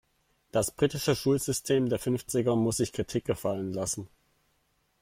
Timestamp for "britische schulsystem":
0.75-1.87